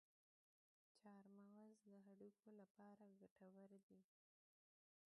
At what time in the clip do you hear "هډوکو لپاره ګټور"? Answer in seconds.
2.05-3.71